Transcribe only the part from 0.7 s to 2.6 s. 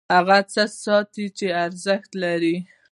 ساتي چې ارزښت لري.